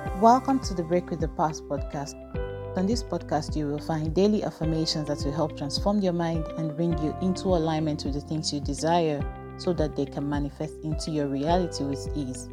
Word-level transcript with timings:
Welcome 0.00 0.60
to 0.60 0.72
the 0.72 0.82
Break 0.82 1.10
with 1.10 1.20
the 1.20 1.28
Past 1.28 1.68
podcast. 1.68 2.14
On 2.78 2.86
this 2.86 3.02
podcast, 3.02 3.54
you 3.54 3.66
will 3.66 3.78
find 3.78 4.14
daily 4.14 4.42
affirmations 4.42 5.08
that 5.08 5.22
will 5.24 5.32
help 5.32 5.58
transform 5.58 6.00
your 6.00 6.14
mind 6.14 6.46
and 6.56 6.74
bring 6.74 6.96
you 7.02 7.14
into 7.20 7.48
alignment 7.48 8.04
with 8.04 8.14
the 8.14 8.22
things 8.22 8.50
you 8.50 8.60
desire 8.60 9.22
so 9.58 9.74
that 9.74 9.96
they 9.96 10.06
can 10.06 10.26
manifest 10.26 10.72
into 10.84 11.10
your 11.10 11.26
reality 11.26 11.84
with 11.84 12.08
ease. 12.16 12.48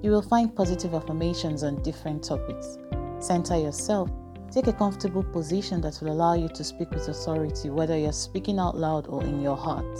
You 0.00 0.12
will 0.12 0.22
find 0.22 0.54
positive 0.54 0.94
affirmations 0.94 1.64
on 1.64 1.82
different 1.82 2.22
topics. 2.22 2.78
Center 3.18 3.56
yourself. 3.58 4.08
Take 4.52 4.68
a 4.68 4.72
comfortable 4.72 5.24
position 5.24 5.80
that 5.80 5.98
will 6.00 6.12
allow 6.12 6.34
you 6.34 6.48
to 6.50 6.62
speak 6.62 6.90
with 6.90 7.08
authority, 7.08 7.68
whether 7.68 7.98
you're 7.98 8.12
speaking 8.12 8.60
out 8.60 8.76
loud 8.76 9.08
or 9.08 9.24
in 9.24 9.42
your 9.42 9.56
heart. 9.56 9.98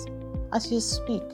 As 0.52 0.70
you 0.70 0.78
speak, 0.78 1.24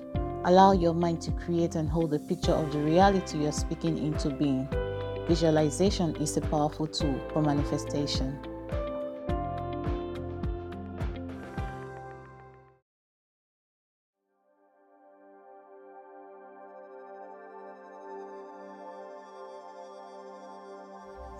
allow 0.46 0.72
your 0.72 0.94
mind 0.94 1.20
to 1.22 1.30
create 1.32 1.74
and 1.74 1.90
hold 1.90 2.14
a 2.14 2.18
picture 2.18 2.52
of 2.52 2.72
the 2.72 2.78
reality 2.78 3.38
you're 3.38 3.52
speaking 3.52 3.98
into 3.98 4.30
being. 4.30 4.66
Visualization 5.28 6.16
is 6.16 6.36
a 6.36 6.40
powerful 6.40 6.86
tool 6.86 7.18
for 7.32 7.42
manifestation. 7.42 8.38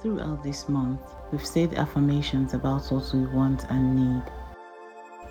Throughout 0.00 0.42
this 0.44 0.68
month, 0.68 1.00
we've 1.32 1.44
said 1.44 1.74
affirmations 1.74 2.54
about 2.54 2.86
what 2.90 3.12
we 3.12 3.26
want 3.26 3.64
and 3.68 3.96
need. 3.96 4.32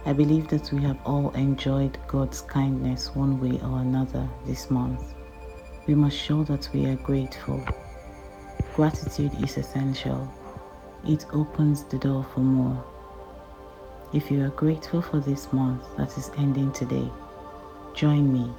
I 0.06 0.14
believe 0.14 0.50
that 0.50 0.72
we 0.74 0.82
have 0.84 1.00
all 1.06 1.32
enjoyed 1.32 1.98
God's 2.08 2.42
kindness 2.42 3.16
one 3.16 3.40
way 3.40 3.60
or 3.62 3.80
another 3.80 4.28
this 4.46 4.70
month. 4.70 5.14
We 5.88 5.96
must 5.96 6.18
show 6.18 6.44
that 6.46 6.70
we 6.74 6.86
are 6.88 6.96
grateful. 6.98 7.64
Gratitude 8.74 9.34
is 9.44 9.58
essential. 9.58 10.32
It 11.06 11.26
opens 11.34 11.84
the 11.84 11.98
door 11.98 12.26
for 12.34 12.40
more. 12.40 12.82
If 14.14 14.32
you 14.32 14.46
are 14.46 14.50
grateful 14.50 15.02
for 15.02 15.20
this 15.20 15.52
month 15.52 15.84
that 15.98 16.18
is 16.18 16.32
ending 16.38 16.72
today, 16.72 17.10
join 17.94 18.32
me. 18.32 18.50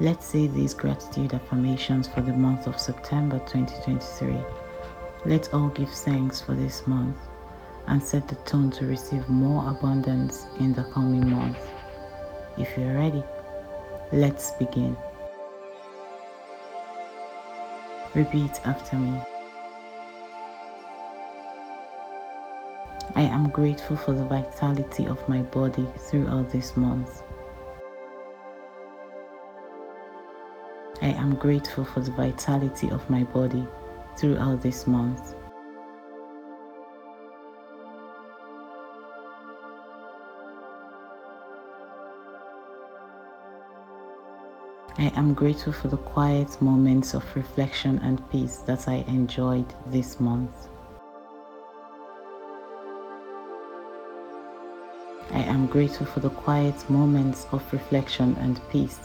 Let's 0.00 0.26
say 0.26 0.46
these 0.46 0.72
gratitude 0.72 1.34
affirmations 1.34 2.08
for 2.08 2.22
the 2.22 2.32
month 2.32 2.66
of 2.66 2.80
September 2.80 3.38
2023. 3.40 4.38
Let's 5.26 5.48
all 5.48 5.68
give 5.68 5.90
thanks 5.90 6.40
for 6.40 6.54
this 6.54 6.86
month 6.86 7.18
and 7.88 8.02
set 8.02 8.28
the 8.28 8.36
tone 8.46 8.70
to 8.72 8.86
receive 8.86 9.28
more 9.28 9.68
abundance 9.70 10.46
in 10.60 10.72
the 10.72 10.84
coming 10.84 11.28
month. 11.28 11.58
If 12.56 12.76
you're 12.78 12.94
ready, 12.94 13.22
let's 14.12 14.52
begin. 14.52 14.96
Repeat 18.14 18.60
after 18.64 18.96
me. 18.96 19.20
I 23.16 23.22
am 23.22 23.48
grateful 23.48 23.96
for 23.96 24.12
the 24.12 24.26
vitality 24.26 25.06
of 25.06 25.26
my 25.26 25.40
body 25.40 25.88
throughout 25.96 26.50
this 26.50 26.76
month. 26.76 27.22
I 31.00 31.12
am 31.12 31.34
grateful 31.36 31.86
for 31.86 32.00
the 32.00 32.10
vitality 32.10 32.90
of 32.90 33.08
my 33.08 33.24
body 33.24 33.66
throughout 34.18 34.60
this 34.60 34.86
month. 34.86 35.34
I 44.98 45.10
am 45.16 45.32
grateful 45.32 45.72
for 45.72 45.88
the 45.88 45.96
quiet 45.96 46.60
moments 46.60 47.14
of 47.14 47.24
reflection 47.34 47.98
and 48.00 48.20
peace 48.30 48.58
that 48.66 48.88
I 48.88 49.04
enjoyed 49.08 49.72
this 49.86 50.20
month. 50.20 50.68
I 55.32 55.40
am 55.40 55.66
grateful 55.66 56.06
for 56.06 56.20
the 56.20 56.30
quiet 56.30 56.88
moments 56.88 57.46
of 57.52 57.72
reflection 57.72 58.36
and 58.40 58.60
peace 58.70 59.00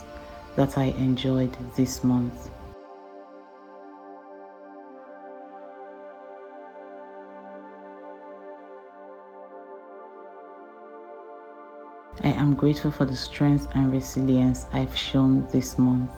that 0.55 0.77
I 0.77 0.85
enjoyed 0.97 1.55
this 1.75 2.03
month. 2.03 2.49
I 12.23 12.29
am 12.29 12.53
grateful 12.53 12.91
for 12.91 13.05
the 13.05 13.15
strength 13.15 13.67
and 13.73 13.91
resilience 13.91 14.67
I've 14.73 14.95
shown 14.95 15.47
this 15.51 15.79
month. 15.79 16.11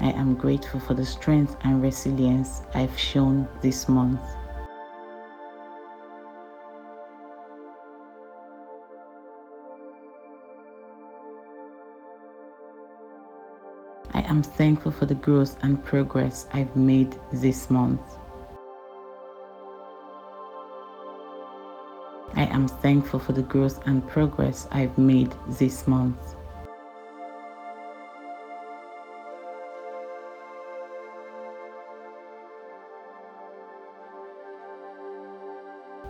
I 0.00 0.10
am 0.10 0.34
grateful 0.34 0.80
for 0.80 0.94
the 0.94 1.06
strength 1.06 1.56
and 1.62 1.80
resilience 1.80 2.62
I've 2.74 2.98
shown 2.98 3.46
this 3.62 3.88
month. 3.88 4.20
Am 14.28 14.42
thankful 14.42 14.92
for 14.92 15.06
the 15.06 15.14
growth 15.14 15.56
and 15.62 15.82
progress 15.82 16.46
I've 16.52 16.76
made 16.76 17.16
this 17.32 17.70
month. 17.70 18.00
I 22.34 22.44
am 22.44 22.68
thankful 22.68 23.20
for 23.20 23.32
the 23.32 23.42
growth 23.42 23.80
and 23.86 24.06
progress 24.06 24.68
I've 24.70 24.96
made 24.98 25.34
this 25.48 25.86
month. 25.86 26.36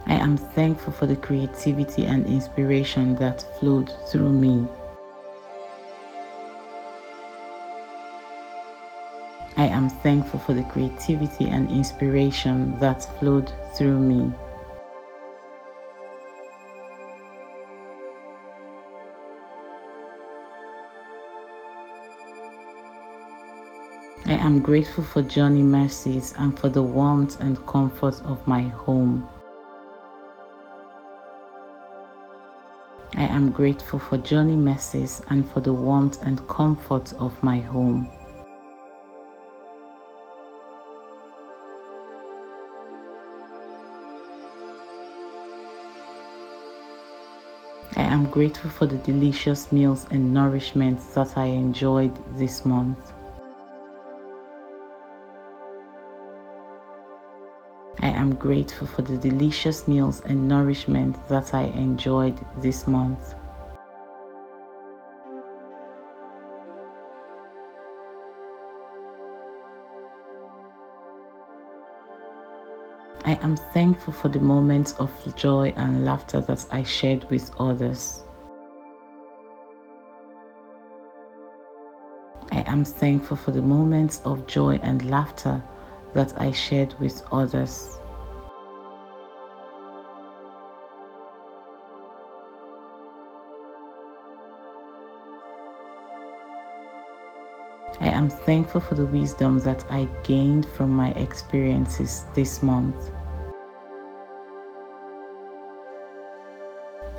I 0.06 0.14
am 0.14 0.36
thankful 0.36 0.92
for 0.92 1.06
the 1.06 1.16
creativity 1.16 2.06
and 2.06 2.26
inspiration 2.26 3.14
that 3.16 3.46
flowed 3.60 3.92
through 4.10 4.32
me. 4.32 4.66
I 9.58 9.66
am 9.66 9.90
thankful 9.90 10.38
for 10.38 10.54
the 10.54 10.62
creativity 10.62 11.48
and 11.48 11.68
inspiration 11.68 12.78
that 12.78 13.02
flowed 13.18 13.52
through 13.74 13.98
me. 13.98 14.32
I 24.26 24.34
am 24.34 24.60
grateful 24.60 25.02
for 25.02 25.22
journey 25.22 25.64
mercies 25.64 26.34
and 26.38 26.56
for 26.56 26.68
the 26.68 26.84
warmth 26.84 27.40
and 27.40 27.58
comfort 27.66 28.22
of 28.22 28.46
my 28.46 28.62
home. 28.62 29.28
I 33.16 33.24
am 33.24 33.50
grateful 33.50 33.98
for 33.98 34.18
journey 34.18 34.54
mercies 34.54 35.20
and 35.30 35.50
for 35.50 35.58
the 35.58 35.72
warmth 35.72 36.22
and 36.22 36.46
comfort 36.46 37.12
of 37.14 37.42
my 37.42 37.58
home. 37.58 38.08
I 47.96 48.02
am 48.02 48.26
grateful 48.30 48.70
for 48.70 48.86
the 48.86 48.98
delicious 48.98 49.72
meals 49.72 50.06
and 50.10 50.32
nourishment 50.32 51.00
that 51.14 51.36
I 51.36 51.46
enjoyed 51.46 52.16
this 52.36 52.64
month. 52.64 53.12
I 58.00 58.08
am 58.08 58.34
grateful 58.34 58.86
for 58.86 59.02
the 59.02 59.16
delicious 59.16 59.88
meals 59.88 60.20
and 60.26 60.46
nourishment 60.46 61.16
that 61.28 61.54
I 61.54 61.62
enjoyed 61.62 62.38
this 62.58 62.86
month. 62.86 63.34
I 73.28 73.32
am 73.42 73.56
thankful 73.74 74.14
for 74.14 74.30
the 74.30 74.40
moments 74.40 74.94
of 74.94 75.10
joy 75.36 75.74
and 75.76 76.02
laughter 76.02 76.40
that 76.40 76.64
I 76.70 76.82
shared 76.82 77.28
with 77.28 77.50
others. 77.60 78.24
I 82.50 82.64
am 82.66 82.86
thankful 82.86 83.36
for 83.36 83.50
the 83.50 83.60
moments 83.60 84.22
of 84.24 84.46
joy 84.46 84.80
and 84.82 85.10
laughter 85.10 85.62
that 86.14 86.40
I 86.40 86.52
shared 86.52 86.98
with 87.00 87.22
others. 87.30 87.98
I 98.00 98.08
am 98.08 98.30
thankful 98.30 98.80
for 98.80 98.94
the 98.94 99.04
wisdom 99.04 99.58
that 99.58 99.84
I 99.90 100.08
gained 100.22 100.64
from 100.64 100.88
my 100.88 101.10
experiences 101.10 102.24
this 102.34 102.62
month. 102.62 103.17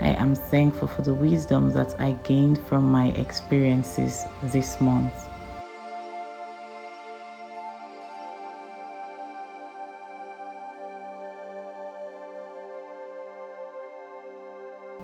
I 0.10 0.14
am 0.14 0.34
thankful 0.34 0.88
for 0.88 1.04
the 1.04 1.14
wisdom 1.14 1.72
that 1.74 2.02
I 2.02 2.14
gained 2.24 2.58
from 2.66 2.92
my 2.92 3.10
experiences 3.10 4.26
this 4.42 4.82
month. 4.82 5.14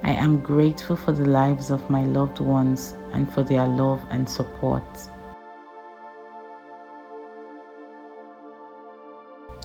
I 0.01 0.13
am 0.13 0.39
grateful 0.39 0.95
for 0.95 1.11
the 1.11 1.25
lives 1.25 1.69
of 1.69 1.87
my 1.87 2.03
loved 2.05 2.39
ones 2.39 2.95
and 3.13 3.31
for 3.31 3.43
their 3.43 3.67
love 3.67 4.03
and 4.09 4.27
support. 4.27 4.87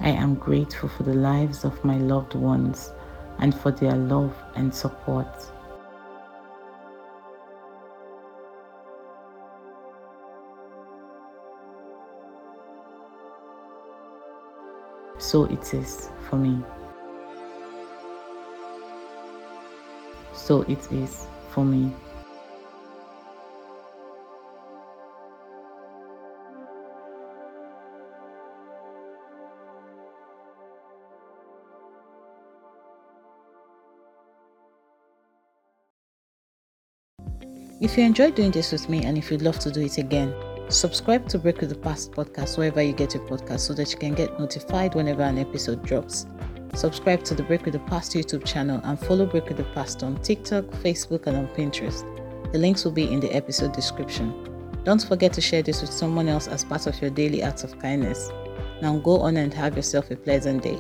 I 0.01 0.11
am 0.11 0.35
grateful 0.35 0.91
for 0.91 1.05
the 1.05 1.15
lives 1.15 1.65
of 1.65 1.83
my 1.83 1.97
loved 1.97 2.35
ones 2.35 2.93
and 3.41 3.55
for 3.55 3.71
their 3.73 3.97
love 3.97 4.35
and 4.55 4.75
support. 4.75 5.27
So 15.19 15.45
it 15.45 15.75
is 15.75 16.11
for 16.29 16.37
me. 16.37 16.63
So 20.33 20.63
it 20.63 20.91
is 20.93 21.27
for 21.51 21.65
me. 21.65 21.93
If 37.81 37.97
you 37.97 38.05
enjoyed 38.05 38.35
doing 38.35 38.51
this 38.51 38.73
with 38.73 38.91
me 38.91 39.05
and 39.07 39.17
if 39.17 39.31
you'd 39.31 39.41
love 39.41 39.59
to 39.61 39.71
do 39.71 39.81
it 39.81 39.97
again, 39.97 40.35
subscribe 40.69 41.27
to 41.31 41.39
Break 41.39 41.63
with 41.63 41.71
the 41.71 41.77
Past 41.77 42.13
podcast 42.13 42.59
wherever 42.59 42.83
you 42.83 42.93
get 42.93 43.15
your 43.15 43.27
podcast 43.27 43.61
so 43.61 43.73
that 43.73 43.91
you 43.91 43.97
can 43.97 44.13
get 44.13 44.39
notified 44.39 44.95
whenever 44.95 45.23
an 45.23 45.39
episode 45.39 45.83
drops. 45.83 46.27
Subscribe 46.75 47.25
to 47.25 47.35
the 47.35 47.43
Break 47.43 47.65
with 47.65 47.73
the 47.73 47.81
Past 47.81 48.13
YouTube 48.13 48.45
channel 48.45 48.83
and 48.85 49.01
follow 49.01 49.25
Break 49.25 49.49
with 49.49 49.57
the 49.57 49.65
Past 49.73 50.03
on 50.03 50.21
TikTok, 50.21 50.67
Facebook, 50.67 51.27
and 51.27 51.39
on 51.39 51.47
Pinterest. 51.49 52.05
The 52.53 52.59
links 52.59 52.85
will 52.85 52.93
be 52.93 53.11
in 53.11 53.19
the 53.19 53.33
episode 53.35 53.73
description. 53.73 54.35
Don't 54.85 55.03
forget 55.03 55.33
to 55.33 55.41
share 55.41 55.63
this 55.63 55.81
with 55.81 55.91
someone 55.91 56.29
else 56.29 56.49
as 56.49 56.65
part 56.65 56.87
of 56.87 57.01
your 57.01 57.11
daily 57.11 57.43
acts 57.43 57.65
of 57.65 57.79
kindness. 57.79 58.31
Now 58.83 58.99
go 58.99 59.21
on 59.21 59.39
and 59.39 59.55
have 59.55 59.75
yourself 59.75 60.11
a 60.11 60.17
pleasant 60.17 60.63
day. 60.63 60.79